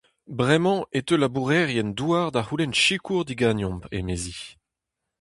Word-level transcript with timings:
Bremañ 0.39 0.79
e 0.97 0.99
teu 1.05 1.17
labourerien-douar 1.21 2.27
da 2.33 2.41
c'houlenn 2.45 2.77
sikour 2.83 3.23
diganeomp, 3.25 3.83
emezi. 3.97 4.35